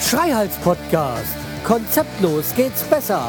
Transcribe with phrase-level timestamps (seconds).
[0.00, 1.36] Schreihals Podcast.
[1.64, 3.22] Konzeptlos geht's besser.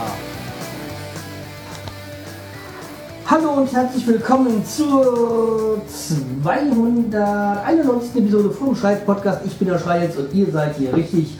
[3.27, 8.15] Hallo und herzlich willkommen zur 291.
[8.15, 9.41] Episode vom Schreihals Podcast.
[9.45, 11.37] Ich bin der Schreihals und ihr seid hier richtig.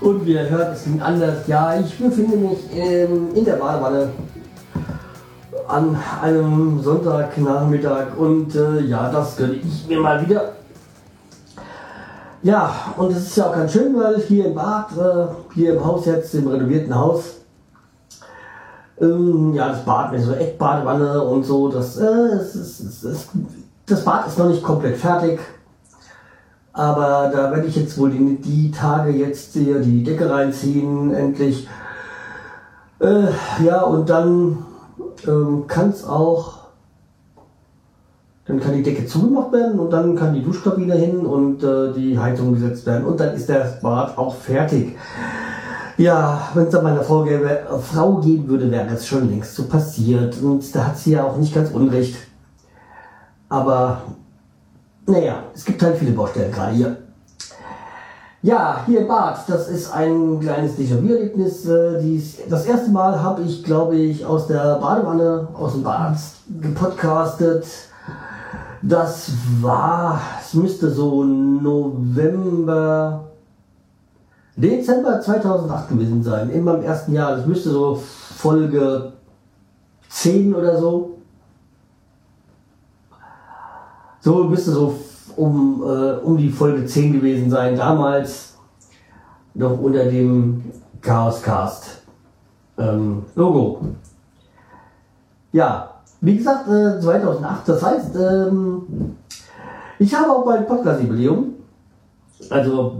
[0.00, 1.46] Und wie ihr hört, es klingt anders.
[1.46, 4.08] Ja, ich befinde mich ähm, in der Badewanne
[5.68, 10.52] an einem Sonntagnachmittag und äh, ja, das gönne ich mir mal wieder.
[12.42, 15.84] Ja, und es ist ja auch ganz schön, weil hier im Bad, äh, hier im
[15.84, 17.36] Haus jetzt, im renovierten Haus,
[19.00, 23.28] ähm, ja, das Bad mit so Eckbadewanne und so, das, äh, es ist, es ist,
[23.86, 25.40] das Bad ist noch nicht komplett fertig.
[26.72, 31.66] Aber da werde ich jetzt wohl die, die Tage jetzt hier die Decke reinziehen, endlich.
[33.00, 33.28] Äh,
[33.64, 34.58] ja, und dann
[35.28, 36.66] ähm, kann es auch,
[38.46, 42.18] dann kann die Decke zugemacht werden und dann kann die Duschkabine hin und äh, die
[42.18, 44.96] Heizung gesetzt werden und dann ist das Bad auch fertig.
[45.98, 49.64] Ja, wenn es dann meiner Frau, gäbe, Frau geben würde, wäre es schon längst so
[49.64, 52.16] passiert und da hat sie ja auch nicht ganz unrecht.
[53.48, 54.02] Aber
[55.06, 56.96] naja, es gibt halt viele Baustellen gerade hier.
[58.46, 61.66] Ja, hier im Bad, das ist ein kleines Déjà-vu-Erlebnis.
[61.66, 66.16] Äh, das erste Mal habe ich, glaube ich, aus der Badewanne, aus dem Bad
[66.60, 67.66] gepodcastet.
[68.82, 73.24] Das war, es müsste so November,
[74.54, 77.38] Dezember 2008 gewesen sein, in meinem ersten Jahr.
[77.38, 79.12] Das müsste so Folge
[80.08, 81.18] 10 oder so.
[84.20, 84.94] So müsste so
[85.36, 87.76] um, äh, um die Folge 10 gewesen sein.
[87.76, 88.54] Damals
[89.54, 90.64] noch unter dem
[91.00, 92.02] Chaoscast
[92.78, 93.80] ähm, Logo.
[95.52, 97.68] Ja, wie gesagt, äh, 2008.
[97.68, 99.16] Das heißt, ähm,
[99.98, 101.54] ich habe auch bald Podcast-Jubiläum.
[102.50, 102.96] Also,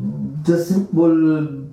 [0.46, 1.66] das sind wohl,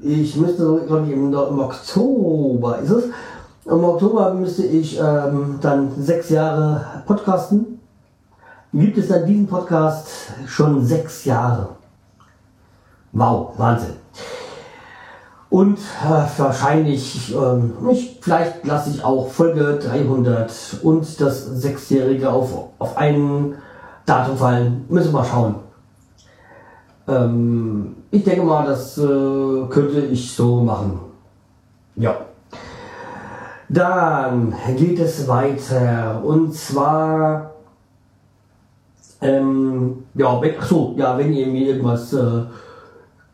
[0.00, 3.04] ich müsste, glaube ich, im, im Oktober ist es.
[3.64, 7.77] Im Oktober müsste ich ähm, dann sechs Jahre podcasten
[8.72, 10.08] gibt es dann diesen Podcast
[10.46, 11.70] schon sechs Jahre.
[13.12, 13.96] Wow, Wahnsinn.
[15.50, 22.50] Und äh, wahrscheinlich, ähm, ich, vielleicht lasse ich auch Folge 300 und das Sechsjährige auf,
[22.78, 23.54] auf ein
[24.04, 24.84] Datum fallen.
[24.90, 25.54] Müssen wir mal schauen.
[27.08, 31.00] Ähm, ich denke mal, das äh, könnte ich so machen.
[31.96, 32.16] Ja.
[33.70, 36.22] Dann geht es weiter.
[36.22, 37.47] Und zwar
[39.20, 42.42] ähm, ja, so, ja, wenn ihr mir irgendwas äh,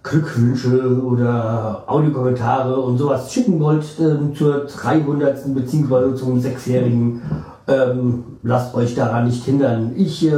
[0.03, 5.55] Glückwünsche oder Audiokommentare und sowas schicken wollt ähm, zur 300.
[5.55, 7.21] beziehungsweise zum sechsjährigen,
[7.69, 9.93] ähm, lasst euch daran nicht hindern.
[9.97, 10.37] Ich äh,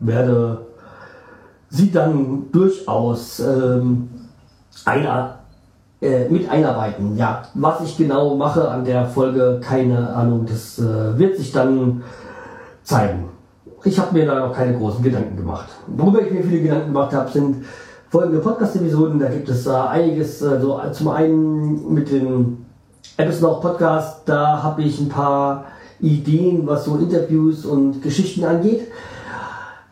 [0.00, 0.66] werde
[1.70, 4.08] sie dann durchaus ähm,
[4.84, 5.40] einer,
[6.00, 7.16] äh, mit einarbeiten.
[7.16, 12.02] Ja, was ich genau mache an der Folge, keine Ahnung, das äh, wird sich dann
[12.82, 13.37] zeigen
[13.84, 15.68] ich habe mir da noch keine großen Gedanken gemacht.
[15.86, 17.64] Worüber ich mir viele Gedanken gemacht habe, sind
[18.10, 19.18] folgende Podcast-Episoden.
[19.18, 20.42] Da gibt es äh, einiges.
[20.42, 22.64] Also zum einen mit dem
[23.16, 25.66] Episode Podcast, da habe ich ein paar
[26.00, 28.88] Ideen, was so Interviews und Geschichten angeht.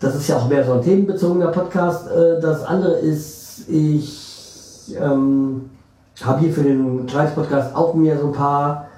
[0.00, 2.08] Das ist ja auch mehr so ein themenbezogener Podcast.
[2.10, 5.70] Äh, das andere ist, ich ähm,
[6.22, 8.88] habe hier für den Kreis Podcast auch mir so ein paar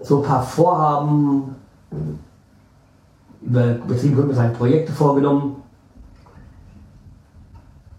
[0.00, 1.54] so ein paar Vorhaben
[3.46, 5.56] über betriebliche Projekte vorgenommen.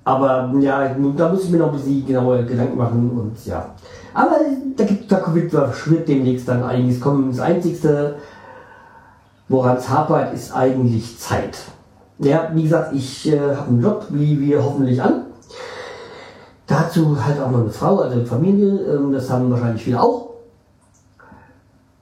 [0.03, 3.69] Aber ja, da muss ich mir noch ein bisschen genauer Gedanken machen und ja.
[4.13, 4.37] Aber
[4.77, 7.31] da, gibt, da wird demnächst dann einiges kommen.
[7.31, 8.15] Das Einzige,
[9.49, 11.57] woran es hapert, ist eigentlich Zeit.
[12.19, 15.23] Ja, wie gesagt, ich äh, habe einen Job, wie wir hoffentlich an.
[16.67, 18.79] Dazu halt auch noch eine Frau, also Familie.
[18.85, 20.24] Ähm, das haben wahrscheinlich viele auch.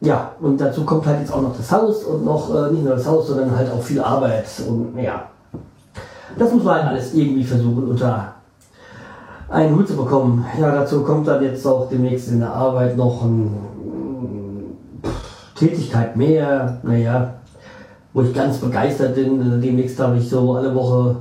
[0.03, 2.95] Ja, und dazu kommt halt jetzt auch noch das Haus und noch äh, nicht nur
[2.95, 5.29] das Haus, sondern halt auch viel Arbeit und ja.
[6.37, 8.33] Das muss man halt alles irgendwie versuchen unter
[9.47, 10.45] einen Hut zu bekommen.
[10.59, 13.49] Ja, dazu kommt dann jetzt auch demnächst in der Arbeit noch eine
[15.55, 17.35] Tätigkeit mehr, naja,
[18.11, 19.61] wo ich ganz begeistert bin.
[19.61, 21.15] Demnächst habe ich so alle Woche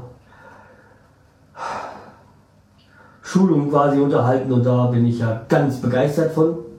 [3.22, 6.71] Schulung quasi unterhalten und da bin ich ja ganz begeistert von.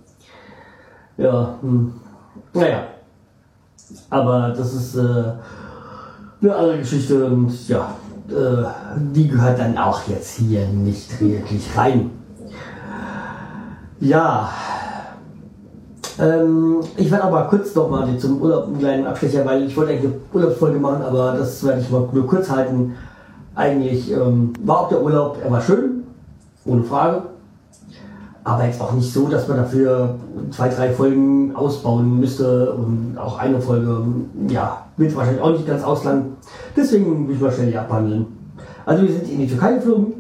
[1.17, 1.93] Ja, hm.
[2.53, 2.83] naja.
[4.09, 5.23] Aber das ist äh,
[6.41, 7.93] eine andere Geschichte und ja,
[8.29, 8.65] äh,
[9.13, 12.11] die gehört dann auch jetzt hier nicht wirklich rein.
[13.99, 14.49] Ja,
[16.19, 19.93] Ähm, ich werde aber kurz noch mal zum Urlaub einen kleinen Abstecher, weil ich wollte
[19.93, 22.95] eigentlich eine Urlaubsfolge machen, aber das werde ich mal nur kurz halten.
[23.55, 26.03] Eigentlich ähm, war auch der Urlaub, er war schön,
[26.65, 27.23] ohne Frage.
[28.45, 30.15] Aber jetzt auch nicht so, dass man dafür
[30.51, 34.03] zwei, drei Folgen ausbauen müsste und auch eine Folge,
[34.49, 36.25] ja, wird wahrscheinlich auch nicht ganz ausland.
[36.75, 38.25] Deswegen will ich die abhandeln.
[38.85, 40.13] Also wir sind in die Türkei geflogen.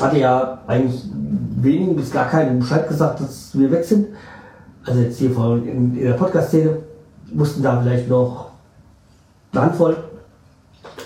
[0.00, 1.02] Hatte ja eigentlich
[1.56, 4.08] wenig bis gar keinen Bescheid gesagt, dass wir weg sind.
[4.84, 6.78] Also jetzt hier von in, in der Podcast-Szene
[7.34, 8.50] wussten da vielleicht noch
[9.52, 9.96] eine Handvoll,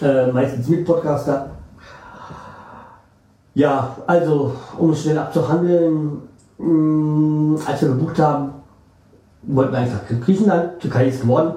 [0.02, 1.50] äh, meistens mit Podcaster.
[3.56, 6.20] Ja, also um es schnell abzuhandeln,
[6.58, 8.50] mh, als wir gebucht haben,
[9.44, 11.55] wollten wir einfach Griechenland, Türkei ist geworden,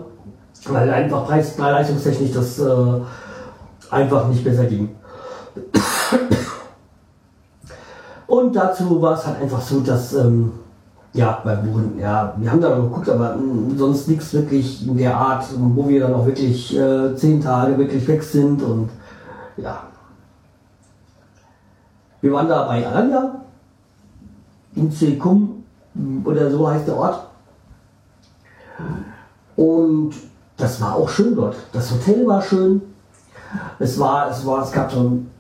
[0.70, 3.02] weil einfach preis leistungstechnisch das äh,
[3.92, 4.96] einfach nicht besser ging.
[8.28, 10.54] Und dazu war es halt einfach so, dass ähm,
[11.12, 14.96] ja, bei Buchen, ja, wir haben da mal geguckt, aber mh, sonst nichts wirklich in
[14.96, 18.90] der Art, wo wir dann auch wirklich äh, zehn Tage wirklich weg sind und
[19.58, 19.84] ja.
[22.22, 23.36] Wir waren da bei Alanya,
[24.76, 25.64] in Sekum
[26.26, 27.28] oder so heißt der Ort.
[29.56, 30.14] Und
[30.58, 31.56] das war auch schön dort.
[31.72, 32.82] Das Hotel war schön.
[33.80, 35.32] Es war, es war, es gab so ein,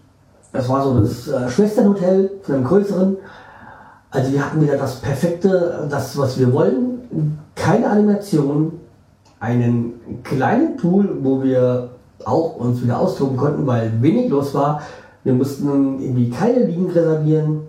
[0.51, 3.17] es war so das äh, Schwesternhotel von einem größeren.
[4.11, 7.37] Also wir hatten wieder das perfekte, das was wir wollen.
[7.55, 8.79] Keine Animation,
[9.39, 11.89] einen kleinen Pool, wo wir
[12.25, 14.81] auch uns wieder austoben konnten, weil wenig los war.
[15.23, 17.61] Wir mussten irgendwie keine Liegen reservieren,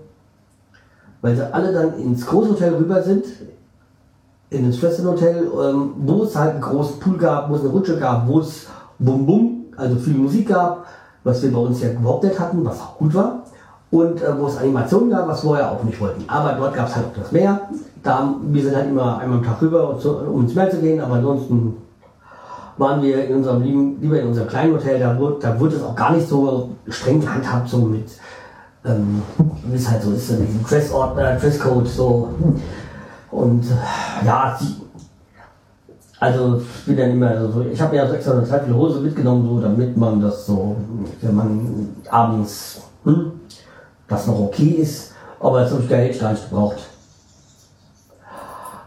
[1.20, 3.25] weil sie alle dann ins Großhotel rüber sind,
[4.50, 7.99] in das Schwesternhotel, ähm, wo es halt einen großen Pool gab, wo es eine Rutsche
[7.99, 8.67] gab, wo es
[8.99, 10.87] Bum Bum, also viel Musik gab,
[11.25, 13.44] was wir bei uns ja überhaupt nicht hatten, was auch gut war
[13.91, 16.25] und äh, wo es Animationen gab, was wir auch nicht wollten.
[16.29, 17.61] Aber dort gab es halt auch das Meer.
[18.03, 19.99] Da, wir sind halt immer einmal am Tag rüber,
[20.32, 21.76] um ins Meer zu gehen, aber ansonsten
[22.81, 25.82] waren wir in unserem lieben, lieber in unserem kleinen Hotel, da wurde, da wurde es
[25.82, 28.09] auch gar nicht so streng gehandhabt, so mit,
[28.85, 29.23] ähm,
[29.67, 32.31] wie es halt so ist, so diesen Dressort, Dresscode, so.
[33.31, 34.59] Und äh, ja,
[36.19, 39.47] also ich bin dann immer so, ich habe ja so extra eine zweite Hose mitgenommen,
[39.47, 40.75] so damit man das so,
[41.21, 43.32] wenn man abends hm,
[44.09, 46.79] das noch okay ist, aber ich gar nicht, gebraucht.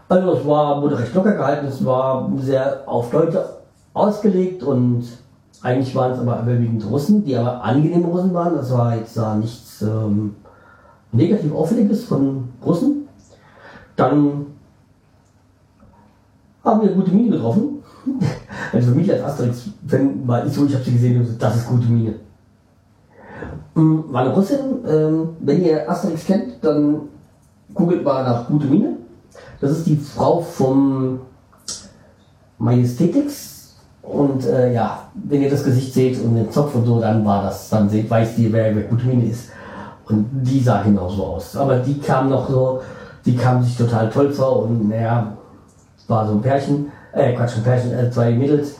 [0.08, 3.63] Also es war, wurde recht locker gehalten, es war sehr auf Leute
[3.94, 5.04] ausgelegt und
[5.62, 8.54] eigentlich waren es aber überwiegend Russen, die aber angenehme Russen waren.
[8.54, 10.36] Das war jetzt da nichts ähm,
[11.12, 13.08] negativ Auffälliges von Russen.
[13.96, 14.46] Dann
[16.62, 17.82] haben wir gute Mine getroffen.
[18.72, 21.68] Also für mich als Asterix-Fan war ich so, ich habe sie gesehen und das ist
[21.68, 22.14] gute Mine.
[23.76, 24.58] Ähm, war eine Russin.
[24.86, 27.02] Ähm, wenn ihr Asterix kennt, dann
[27.72, 28.96] googelt mal nach Gute Mine.
[29.60, 31.20] Das ist die Frau vom
[32.58, 33.53] Majestätix.
[34.06, 37.44] Und äh, ja, wenn ihr das Gesicht seht und den Zopf und so, dann war
[37.44, 39.50] das, dann seht, weiß ihr, wer, wer Gute Mine ist.
[40.06, 41.56] Und die sah genauso aus.
[41.56, 42.82] Aber die kam noch so,
[43.24, 45.34] die kam sich total toll vor und naja,
[46.06, 48.76] war so ein Pärchen, äh, Quatsch, ein Pärchen, äh, zwei Mädels.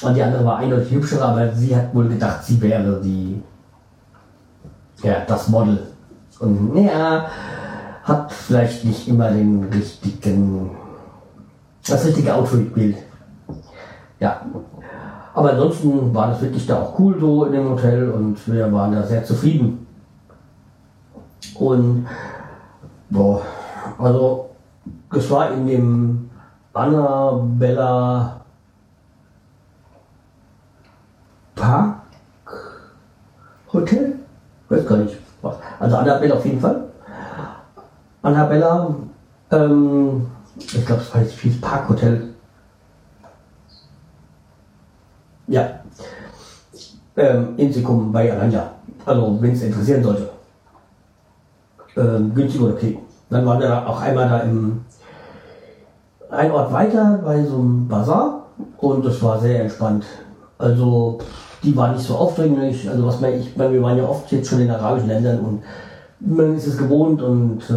[0.00, 3.42] Und die andere war eindeutig hübscher, aber sie hat wohl gedacht, sie wäre die
[5.02, 5.86] ja, das Model.
[6.40, 7.26] Und ja,
[8.04, 10.70] hat vielleicht nicht immer den richtigen,
[11.86, 12.96] das richtige Outfit-Bild.
[14.20, 14.40] Ja.
[15.34, 18.92] Aber ansonsten war das wirklich da auch cool so in dem Hotel und wir waren
[18.92, 19.86] da sehr zufrieden.
[21.54, 22.06] Und
[23.10, 23.42] boah,
[23.98, 24.50] also
[25.12, 26.30] es war in dem
[26.72, 28.40] Annabella
[31.54, 32.02] Park
[33.72, 34.18] Hotel
[34.68, 35.16] weiß gar nicht.
[35.78, 36.84] Also Annabelle auf jeden Fall.
[38.22, 38.94] Annabella,
[39.50, 42.34] ähm, ich glaube, es heißt viel Parkhotel.
[45.48, 45.80] Ja.
[47.16, 48.70] Ähm, Insikum bei Alanya.
[49.04, 50.28] Also, wenn es interessieren sollte.
[51.96, 52.98] Ähm, günstig oder okay.
[53.30, 54.84] Dann waren wir auch einmal da im
[56.30, 58.42] ein Ort weiter bei so einem Bazar
[58.78, 60.04] und das war sehr entspannt.
[60.58, 61.18] Also,
[61.62, 62.88] die war nicht so aufdringlich.
[62.88, 65.62] Also was man, ich meine, wir waren ja oft jetzt schon in arabischen Ländern und
[66.20, 67.72] man ist es gewohnt und äh,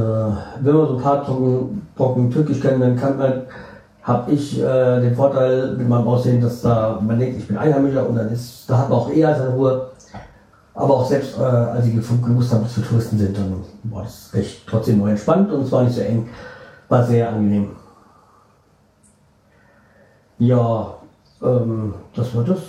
[0.62, 3.34] wenn man so ein paar Brocken, Brocken Türkisch kennt, dann kann man,
[4.04, 8.08] habe ich äh, den Vorteil mit meinem Aussehen, dass da man denkt, ich bin Einheimischer
[8.08, 9.92] und dann ist, da hat man auch eher seine Ruhe.
[10.74, 14.32] Aber auch selbst, äh, als ich gewusst habe, dass wir Touristen sind, dann war das
[14.34, 16.30] recht trotzdem noch entspannt und es war nicht so eng,
[16.88, 17.72] war sehr angenehm.
[20.40, 20.96] Ja,
[21.44, 22.60] ähm, das war das.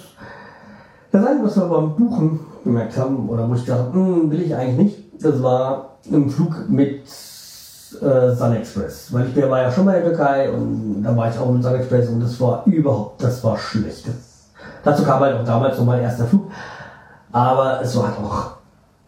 [1.13, 4.55] Das Einzige, was wir beim Buchen gemerkt haben, oder wo ich dachte, hm, will ich
[4.55, 7.03] eigentlich nicht, das war ein Flug mit
[8.01, 9.13] äh, Sun Express.
[9.13, 11.63] Weil ich war ja schon mal in der Türkei und da war ich auch mit
[11.63, 14.07] Sun Express und das war überhaupt, das war schlecht.
[14.07, 14.15] Das,
[14.85, 16.51] dazu kam halt auch damals noch mein erster Flug.
[17.33, 18.53] Aber es war halt auch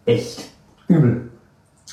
[0.05, 0.49] echt
[0.87, 1.29] übel.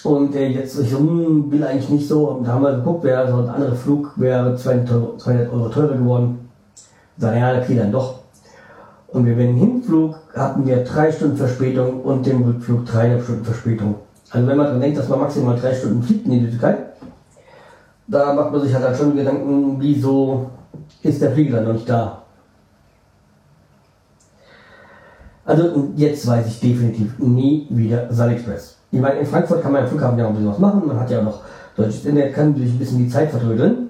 [0.05, 3.37] Und äh, jetzt, ich hm, will eigentlich nicht so, da haben wir geguckt, wäre so
[3.37, 6.49] ein anderer Flug wäre 200 Euro teurer geworden.
[7.19, 8.21] Dann ja, okay, dann doch.
[9.09, 13.97] Und wir den Hinflug hatten wir drei Stunden Verspätung und den Rückflug dreieinhalb Stunden Verspätung.
[14.33, 16.77] Also wenn man dann denkt, dass man maximal drei Stunden fliegt in die Türkei,
[18.07, 20.51] da macht man sich halt, schon Gedanken, wieso
[21.03, 22.23] ist der Flieger dann noch nicht da.
[25.45, 28.79] Also jetzt weiß ich definitiv nie wieder Sun Express.
[28.91, 30.87] Ich meine, in Frankfurt kann man im Flughafen ja noch ein bisschen was machen.
[30.87, 31.41] Man hat ja auch noch
[31.77, 33.89] deutsches Internet, kann natürlich ein bisschen die Zeit vertrödeln.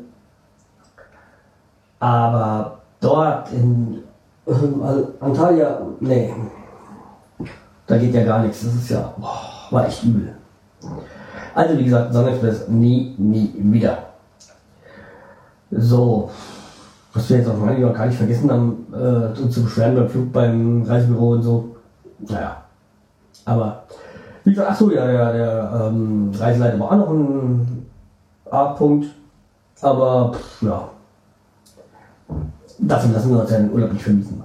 [2.00, 4.02] Aber dort in
[4.46, 4.52] äh,
[5.20, 6.32] Antalya, nee,
[7.87, 8.64] da geht ja gar nichts.
[8.64, 10.35] Das ist ja, boah, war echt übel.
[11.55, 13.99] Also wie gesagt, Sonnexpress nie, nie wieder.
[15.71, 16.31] So,
[17.14, 20.33] was wir jetzt auch noch gar nicht vergessen haben, äh, uns zu beschweren beim Flug,
[20.33, 21.76] beim Reisebüro und so.
[22.21, 22.62] Naja.
[23.45, 23.83] Aber,
[24.45, 27.87] wie gesagt, achso, ja, der, der ähm, Reiseleiter war auch noch ein
[28.50, 29.07] A-Punkt.
[29.81, 30.88] Aber, pff, ja.
[32.79, 34.43] Dafür lassen wir uns ja den Urlaub nicht vermiesen.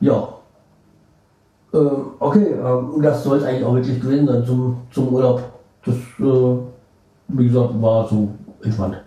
[0.00, 0.28] Ja.
[1.74, 5.42] Ähm, okay, ähm, das soll es eigentlich auch wirklich gewesen sein zum, zum Urlaub.
[5.84, 6.56] Das, äh,
[7.28, 8.28] wie gesagt, war so
[8.62, 8.98] entspannt.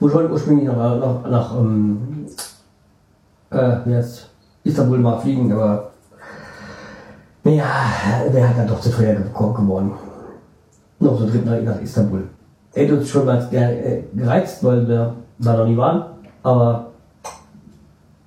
[0.00, 2.26] Wo ich ursprünglich nach, nach, nach ähm,
[3.50, 4.30] äh, jetzt
[4.64, 5.90] Istanbul mal fliegen, aber
[7.44, 7.66] naja,
[8.32, 9.92] der hat dann doch zu teuer geworden.
[10.98, 12.24] Noch so dritt nach Istanbul.
[12.72, 16.06] Hätte uns schon mal äh, gereizt, weil wir da noch nie waren,
[16.42, 16.86] aber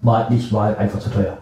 [0.01, 1.37] war halt nicht, war halt einfach zu teuer.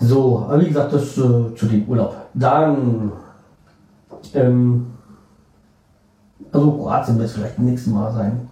[0.00, 2.16] So, wie gesagt, das äh, zu dem Urlaub.
[2.32, 3.12] Dann,
[4.34, 4.86] ähm,
[6.50, 8.48] also Kroatien wird es vielleicht das nächste Mal sein.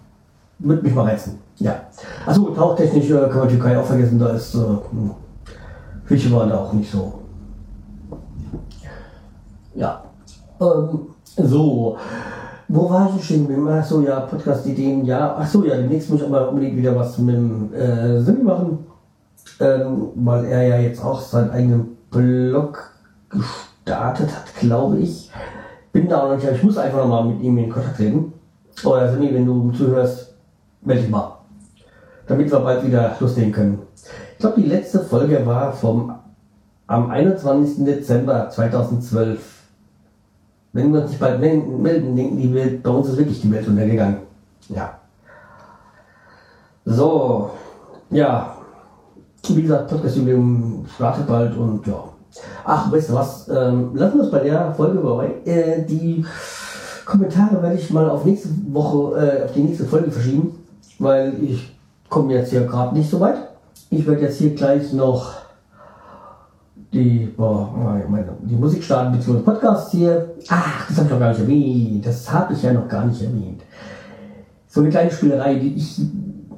[0.59, 1.39] Wird mich mal reizen.
[1.57, 1.81] Ja.
[2.27, 4.59] Achso, tauchtechnisch äh, kann man Türkei auch vergessen, da ist äh,
[6.05, 7.15] Fische waren da auch nicht so.
[9.75, 10.03] Ja.
[10.61, 11.01] Ähm,
[11.37, 11.97] so.
[12.69, 13.69] Wo war ich stehen geblieben?
[13.69, 15.37] Achso, ja, Podcast-Ideen, ja.
[15.37, 18.87] Achso, ja, demnächst muss ich aber unbedingt wieder was mit dem äh, Sinn machen.
[19.61, 22.93] Ähm, weil er ja jetzt auch seinen eigenen Blog
[23.29, 25.31] gestartet hat, glaube ich.
[25.93, 28.33] Bin da auch noch nicht, ich muss einfach noch mal mit ihm in Kontakt treten.
[28.85, 30.35] Oder Simi, wenn du zuhörst,
[30.83, 31.39] melde dich mal.
[32.27, 33.83] Damit wir bald wieder loslegen können.
[34.33, 36.15] Ich glaube, die letzte Folge war vom
[36.87, 37.85] am 21.
[37.85, 39.59] Dezember 2012
[40.73, 43.67] wenn wir uns nicht bald melden, denken die Welt, bei uns ist wirklich die Welt
[43.67, 44.19] untergegangen.
[44.69, 44.99] Ja.
[46.85, 47.51] So,
[48.11, 48.55] ja.
[49.57, 52.05] Wie gesagt, Podcast-Jubiläum startet bald und ja.
[52.65, 53.49] Ach, weißt du was?
[53.49, 55.35] Ähm, lassen wir uns bei der Folge vorbei.
[55.45, 56.25] Äh, die
[57.05, 60.55] Kommentare werde ich mal auf nächste Woche, äh, auf die nächste Folge verschieben,
[60.99, 61.75] weil ich
[62.09, 63.37] komme jetzt hier gerade nicht so weit.
[63.91, 65.33] Ich werde jetzt hier gleich noch
[66.93, 67.71] die, boah,
[68.09, 69.41] meine, die Musik starten bzw.
[69.41, 70.35] Podcast hier.
[70.49, 72.07] Ach, das habe ich noch gar nicht erwähnt.
[72.07, 73.63] Das habe ich ja noch gar nicht erwähnt.
[74.67, 76.01] So eine kleine Spielerei, die ich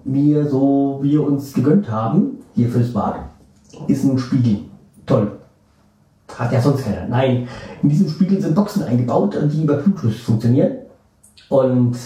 [0.05, 3.17] mir so, wir uns gegönnt haben, hier fürs Bad,
[3.87, 4.61] ist ein Spiegel.
[5.07, 5.33] Toll.
[6.37, 7.07] Hat ja sonst keiner.
[7.09, 7.49] Nein,
[7.83, 10.73] in diesem Spiegel sind Boxen eingebaut, die über Bluetooth funktionieren.
[11.49, 11.97] Und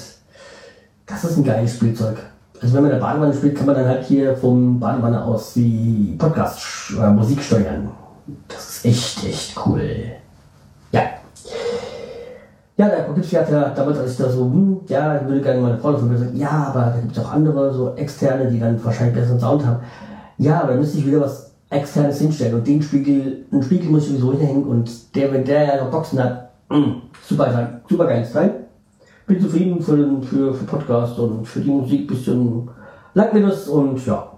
[1.07, 2.17] das ist ein geiles Spielzeug.
[2.61, 5.53] Also wenn man in der Badewanne spielt, kann man dann halt hier vom Badewanne aus
[5.53, 7.91] die Podcast oder Musik steuern.
[8.49, 10.13] Das ist echt, echt cool.
[10.93, 11.03] Ja.
[12.77, 13.07] Ja, der
[13.51, 16.35] ja damals, als ich da so, hm, ja, ich würde gerne meine Frau davon gesagt,
[16.35, 19.79] ja, aber da gibt es auch andere, so externe, die dann wahrscheinlich besseren Sound haben.
[20.39, 24.05] Ja, aber da müsste ich wieder was externes hinstellen und den Spiegel, einen Spiegel muss
[24.05, 28.07] ich sowieso hinhängen und der, wenn der ja noch Boxen hat, mh, hm, super, super
[28.07, 28.67] geiles Teil.
[29.27, 32.69] Bin zufrieden für, den, für, für Podcast und für die Musik bisschen
[33.15, 34.34] langt mir das und ja.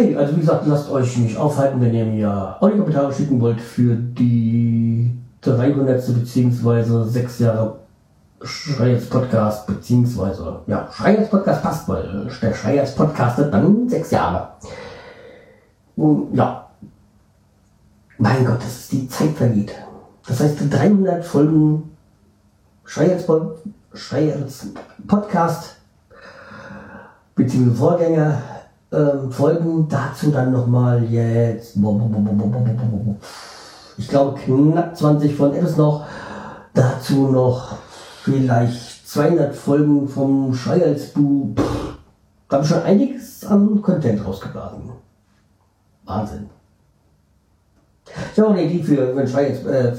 [0.00, 3.94] Okay, also wie gesagt, lasst euch nicht aufhalten, wenn ihr mir Audiokommentare schicken wollt für
[3.94, 5.10] die
[5.42, 6.14] 300.
[6.14, 7.80] beziehungsweise 6 Jahre
[8.42, 14.48] Schreiers Podcast, beziehungsweise, ja, Schreiers Podcast passt, weil der Schreiers Podcast hat dann 6 Jahre.
[15.96, 16.66] Und, ja.
[18.16, 19.74] Mein Gott, das ist die Zeit vergeht.
[20.26, 21.90] Das heißt, 300 Folgen
[22.84, 23.26] Schreiers,
[23.92, 24.68] Schreiers
[25.06, 25.76] Podcast,
[27.34, 28.42] beziehungsweise Vorgänger,
[28.92, 29.88] ähm, Folgen.
[29.88, 31.76] Dazu dann nochmal jetzt,
[33.98, 36.06] ich glaube, knapp 20 von etwas noch.
[36.74, 37.76] Dazu noch
[38.22, 41.54] vielleicht 200 Folgen vom Schreihals-Bu.
[42.48, 44.82] Da habe ich schon einiges an Content rausgeblasen.
[46.04, 46.50] Wahnsinn.
[48.32, 49.92] Ich habe auch eine Idee für, für ein Schreihals, äh.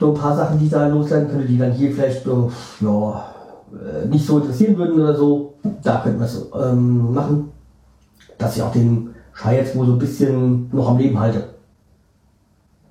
[0.00, 3.34] So ein paar Sachen, die ich da loswerden könnte, die dann hier vielleicht so, ja,
[3.72, 5.47] äh, nicht so interessieren würden oder so.
[5.82, 7.52] Da könnten wir es ähm, machen,
[8.38, 11.54] dass ich auch den Schreihals wohl so ein bisschen noch am Leben halte.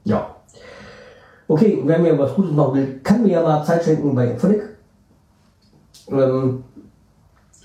[0.03, 0.35] Ja.
[1.47, 4.63] Okay, wer mir was Gutes machen will, kann mir ja mal Zeit schenken bei Phonic.
[6.09, 6.63] Ähm,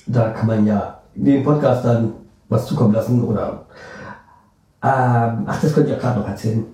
[0.06, 2.12] da kann man ja den Podcast dann
[2.49, 3.64] was zukommen lassen oder
[4.82, 6.64] ähm, ach, das könnte ich ja gerade noch erzählen.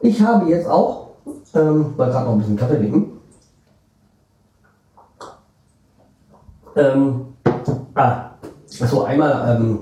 [0.00, 1.10] Ich habe jetzt auch,
[1.54, 3.15] ähm, weil gerade noch ein bisschen Kaffee trinken.
[6.76, 7.26] Ähm,
[7.94, 8.30] ah,
[8.80, 9.80] also einmal, ähm,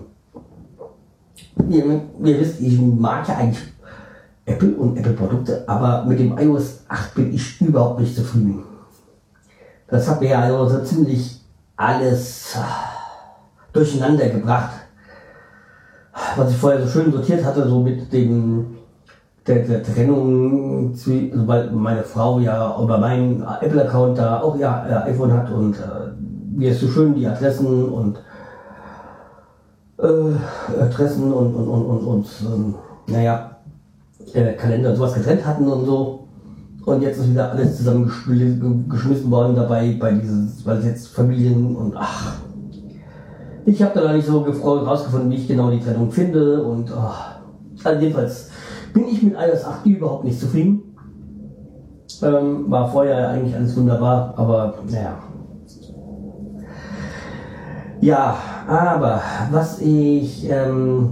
[1.69, 1.85] ihr,
[2.23, 3.63] ihr wisst, ich mag ja eigentlich
[4.47, 8.63] Apple und Apple-Produkte, aber mit dem iOS 8 bin ich überhaupt nicht zufrieden.
[9.89, 11.41] Das hat mir ja also so ziemlich
[11.77, 12.57] alles
[13.73, 14.71] durcheinander gebracht.
[16.37, 18.77] Was ich vorher so schön sortiert hatte, so mit dem
[19.47, 20.95] der, der Trennung,
[21.47, 26.04] weil meine Frau ja über meinen Apple-Account da auch ja äh, iPhone hat und äh,
[26.57, 28.19] mir ist so schön die Adressen und
[29.99, 32.75] äh, Adressen und und und und, und ähm,
[33.07, 33.59] naja
[34.33, 36.21] äh, Kalender und sowas getrennt hatten und so.
[36.85, 41.97] Und jetzt ist wieder alles zusammengeschmissen worden dabei, bei dieses, weil es jetzt Familien und
[41.97, 42.37] ach.
[43.65, 47.39] Ich habe da nicht so rausgefunden, wie ich genau die Trennung finde und ach.
[47.83, 48.51] Also jedenfalls
[48.93, 50.83] bin ich mit iOS 8 überhaupt nicht zufrieden.
[52.23, 55.19] Ähm, war vorher eigentlich alles wunderbar, aber naja.
[58.05, 58.37] Ja,
[58.69, 61.11] aber was ich ähm,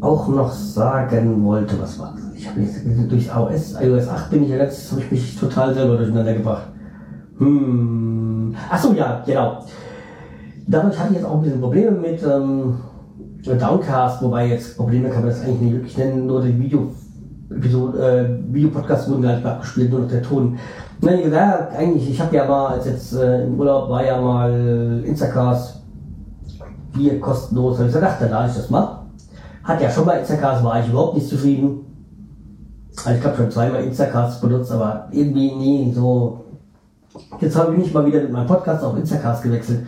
[0.00, 2.16] auch noch sagen wollte, was war?
[2.34, 5.74] Ich habe jetzt durch iOS, iOS 8 bin ich ja ganz, habe ich mich total
[5.74, 6.68] selber durcheinander gebracht.
[7.36, 8.56] Hm.
[8.70, 9.66] Achso, ja, genau.
[10.66, 12.78] Dadurch hatte ich jetzt auch ein bisschen Probleme mit ähm,
[13.44, 16.90] Downcast, wobei jetzt Probleme kann man das eigentlich nicht wirklich nennen, nur die Video,
[17.50, 20.58] Episode, äh, Videopodcasts wurden gar nicht mehr abgespielt, nur noch der Ton.
[21.00, 25.02] Nein, gesagt, eigentlich, ich habe ja mal, als jetzt äh, im Urlaub war ja mal
[25.04, 25.80] Instacast
[26.96, 29.06] hier kostenlos, habe ich ach, dann lade ich das mal.
[29.62, 31.84] Hat ja schon mal Instacast, war ich überhaupt nicht zufrieden.
[32.96, 36.44] Also ich habe schon zweimal Instacast benutzt, aber irgendwie nie so.
[37.40, 39.86] Jetzt habe ich mich mal wieder mit meinem Podcast auf Instacast gewechselt.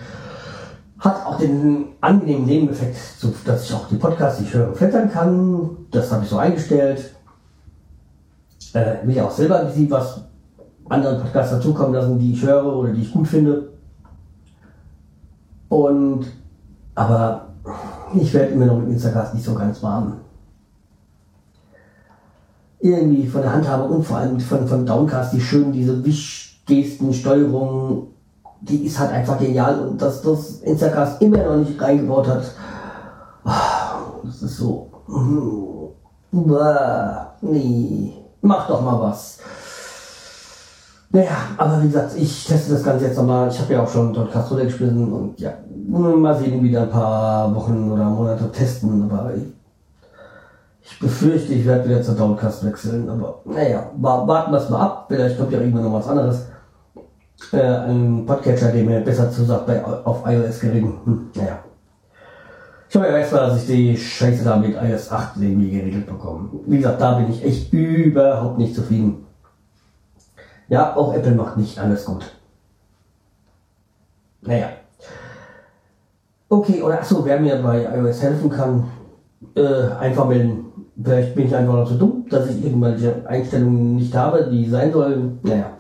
[1.01, 2.97] Hat auch den angenehmen Nebeneffekt,
[3.47, 5.71] dass ich auch die Podcasts, die ich höre, flattern kann.
[5.91, 7.17] Das habe ich so eingestellt.
[8.75, 10.30] Äh, ja auch selber ein bisschen was
[10.91, 13.71] anderen Podcasts dazukommen lassen, die ich höre oder die ich gut finde.
[15.69, 16.27] Und
[16.95, 17.47] aber
[18.15, 20.17] ich werde immer noch mit Instacast nicht so ganz warm.
[22.81, 28.09] Irgendwie von der Handhabe und vor allem von, von Downcast, die schön, diese Wischgesten, Steuerung,
[28.61, 32.43] die ist halt einfach genial und dass das Instacast immer noch nicht reingebaut hat,
[34.25, 34.91] das ist so,
[37.41, 39.39] nee, mach doch mal was.
[41.13, 43.49] Naja, aber wie gesagt, ich teste das Ganze jetzt nochmal.
[43.49, 45.53] Ich habe ja auch schon dort Castro geschmissen und ja,
[45.89, 49.11] mal sehen, wieder ein paar Wochen oder Monate testen.
[49.11, 49.43] Aber ich,
[50.83, 53.09] ich befürchte, ich werde wieder zur Downcast wechseln.
[53.09, 55.07] Aber naja, warten wir es mal ab.
[55.09, 56.47] Vielleicht kommt ja irgendwann noch was anderes.
[57.53, 60.93] Äh, ein Podcatcher, der mir besser zusagt bei, auf iOS-Geräten.
[61.05, 61.59] Hm, naja.
[62.89, 66.51] Ich hoffe ja erstmal, dass ich die Scheiße da mit iOS 8 irgendwie geregelt bekomme.
[66.67, 69.27] Wie gesagt, da bin ich echt überhaupt nicht zufrieden.
[70.71, 72.25] Ja, auch Apple macht nicht alles gut.
[74.43, 74.69] Naja.
[76.49, 78.89] Okay, oder achso, wer mir bei iOS helfen kann,
[79.57, 80.67] äh, einfach melden.
[81.03, 84.93] Vielleicht bin ich einfach noch zu dumm, dass ich irgendwelche Einstellungen nicht habe, die sein
[84.93, 85.41] sollen.
[85.43, 85.73] Naja.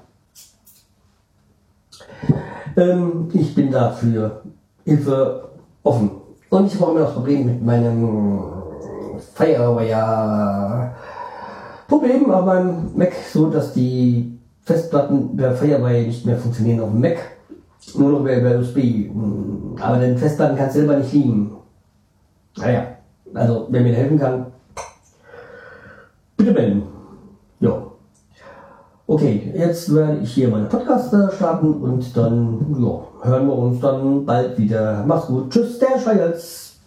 [2.76, 4.42] Ähm, ich bin dafür
[4.84, 5.50] Hilfe
[5.84, 6.10] offen.
[6.48, 8.40] Und ich habe immer das Problem mit meinem
[9.34, 10.94] Firewire
[11.86, 17.00] Problem auf meinem Mac, so dass die Festplatten per Firewire nicht mehr funktionieren auf dem
[17.00, 17.18] Mac,
[17.94, 19.10] nur noch per USB.
[19.80, 21.56] Aber den Festplatten kann selber nicht liegen.
[22.56, 22.96] Naja,
[23.34, 24.46] also wer mir helfen kann,
[26.36, 26.82] bitte melden.
[27.60, 27.82] Ja.
[29.06, 34.24] Okay, jetzt werde ich hier meine Podcast starten und dann ja, hören wir uns dann
[34.24, 35.04] bald wieder.
[35.06, 35.50] Mach's gut.
[35.50, 36.78] Tschüss, der Scheiß.